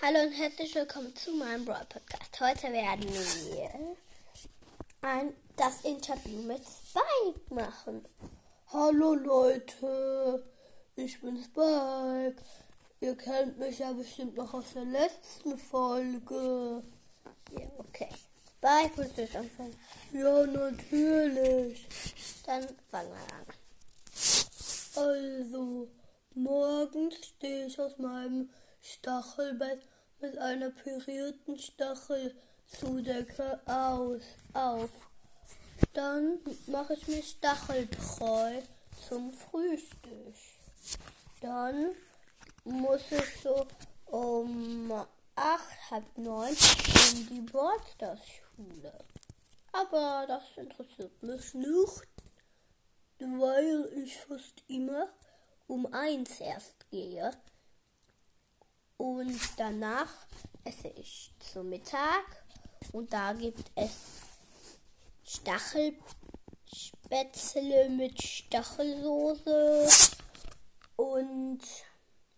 Hallo 0.00 0.20
und 0.20 0.30
herzlich 0.30 0.72
willkommen 0.76 1.12
zu 1.16 1.32
meinem 1.32 1.64
Brawl 1.64 1.84
Podcast. 1.88 2.40
Heute 2.40 2.72
werden 2.72 3.02
wir 3.02 3.96
ein, 5.02 5.34
das 5.56 5.80
Interview 5.80 6.40
mit 6.42 6.62
Spike 6.62 7.52
machen. 7.52 8.04
Hallo 8.72 9.14
Leute, 9.14 10.44
ich 10.94 11.20
bin 11.20 11.42
Spike. 11.42 12.36
Ihr 13.00 13.16
kennt 13.16 13.58
mich 13.58 13.80
ja 13.80 13.92
bestimmt 13.92 14.36
noch 14.36 14.54
aus 14.54 14.72
der 14.72 14.84
letzten 14.84 15.58
Folge. 15.58 16.84
Ja, 17.50 17.66
okay. 17.78 18.08
Spike, 18.56 18.92
willst 18.94 19.18
du 19.18 19.22
anfangen? 19.36 19.76
Ja, 20.12 20.46
natürlich. 20.46 21.88
Dann 22.46 22.68
fangen 22.88 23.10
wir 23.10 23.34
an. 23.34 23.46
Also, 24.94 25.88
morgens 26.34 27.16
stehe 27.26 27.66
ich 27.66 27.80
aus 27.80 27.98
meinem 27.98 28.48
Stachelbett 28.80 29.80
mit 30.20 30.38
einer 30.38 30.70
pürierten 30.70 31.58
Stachelzudecke 31.58 33.60
aus, 33.66 34.22
auf. 34.54 34.90
Dann 35.94 36.38
mache 36.66 36.94
ich 36.94 37.06
mir 37.06 37.22
Stacheltreu 37.22 38.60
zum 39.08 39.32
Frühstück. 39.32 40.34
Dann 41.40 41.92
muss 42.64 43.02
ich 43.10 43.42
so 43.42 43.66
um 44.06 44.92
acht, 45.36 45.90
halb 45.90 46.18
neun 46.18 46.56
in 47.12 47.28
die 47.28 47.52
Bordstarsschule. 47.52 48.92
Aber 49.72 50.24
das 50.26 50.42
interessiert 50.56 51.22
mich 51.22 51.54
nicht, 51.54 52.08
weil 53.20 53.90
ich 54.02 54.16
fast 54.16 54.64
immer 54.66 55.08
um 55.66 55.86
eins 55.92 56.40
erst 56.40 56.90
gehe. 56.90 57.30
Und 58.98 59.40
danach 59.56 60.12
esse 60.64 60.88
ich 60.88 61.32
zu 61.38 61.62
Mittag 61.62 62.26
und 62.92 63.12
da 63.12 63.32
gibt 63.32 63.70
es 63.76 63.92
Stachelspätzle 65.24 67.90
mit 67.90 68.20
Stachelsoße 68.20 69.88
und 70.96 71.60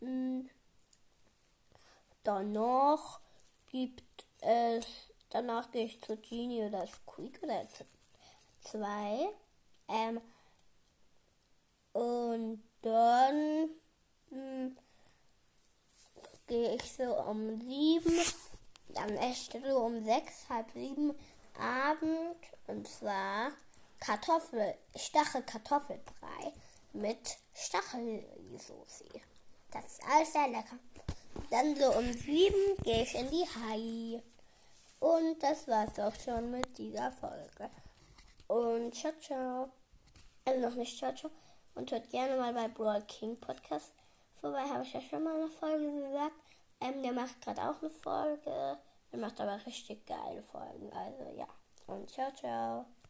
mh, 0.00 0.10
mm, 0.10 0.50
danach 2.24 3.20
gibt 3.70 4.02
es, 4.40 4.84
danach 5.30 5.70
gehe 5.70 5.86
ich 5.86 6.02
zu 6.02 6.16
Genie 6.16 6.64
oder 6.64 6.86
Squeak 6.86 7.40
oder 7.42 7.66
zwei. 8.62 9.28
Ähm, 9.88 10.20
und 11.92 12.62
dann 12.82 13.70
gehe 16.58 16.74
ich 16.74 16.92
so 16.92 17.04
um 17.04 17.56
sieben, 17.60 18.20
dann 18.88 19.16
echt 19.18 19.52
so 19.52 19.78
um 19.78 20.02
sechs, 20.02 20.48
halb 20.48 20.68
sieben 20.72 21.14
Abend 21.56 22.36
und 22.66 22.88
zwar 22.88 23.52
Kartoffel, 24.00 24.74
Stachelkartoffelbrei 24.96 26.52
mit 26.94 27.38
Stachelsauce. 27.54 29.04
Das 29.70 29.84
ist 29.84 30.02
alles 30.10 30.32
sehr 30.32 30.48
lecker. 30.48 30.78
Dann 31.50 31.76
so 31.76 31.92
um 31.96 32.12
sieben 32.12 32.76
gehe 32.82 33.02
ich 33.02 33.14
in 33.14 33.30
die 33.30 33.46
Hai. 33.46 34.22
Und 34.98 35.40
das 35.40 35.68
war's 35.68 35.96
auch 36.00 36.14
schon 36.24 36.50
mit 36.50 36.76
dieser 36.76 37.12
Folge. 37.12 37.70
Und 38.48 38.96
ciao, 38.96 39.12
ciao. 39.20 39.68
Also 40.44 40.60
noch 40.60 40.74
nicht 40.74 40.98
ciao, 40.98 41.14
ciao. 41.14 41.30
Und 41.76 41.92
hört 41.92 42.10
gerne 42.10 42.36
mal 42.36 42.52
bei 42.52 42.66
Brawl 42.66 43.02
King 43.02 43.38
Podcast 43.38 43.92
vorbei, 44.38 44.62
habe 44.62 44.82
ich 44.82 44.92
ja 44.92 45.00
schon 45.00 45.22
mal 45.22 45.36
eine 45.36 45.48
Folge 45.48 45.90
gesagt. 45.90 46.34
Ähm, 46.80 47.02
der 47.02 47.12
macht 47.12 47.40
gerade 47.40 47.62
auch 47.62 47.80
eine 47.80 47.90
Folge. 47.90 48.78
Der 49.12 49.18
macht 49.18 49.40
aber 49.40 49.64
richtig 49.66 50.06
geile 50.06 50.42
Folgen. 50.42 50.92
Also 50.92 51.24
ja. 51.36 51.46
Und 51.86 52.10
ciao, 52.10 52.30
ciao. 52.32 52.86